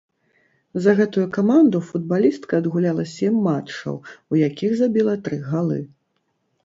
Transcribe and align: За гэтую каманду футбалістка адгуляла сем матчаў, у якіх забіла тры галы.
За 0.85 0.91
гэтую 0.99 1.25
каманду 1.35 1.81
футбалістка 1.91 2.53
адгуляла 2.61 3.05
сем 3.15 3.37
матчаў, 3.51 3.95
у 4.35 4.41
якіх 4.47 4.71
забіла 4.81 5.13
тры 5.29 5.37
галы. 5.51 5.79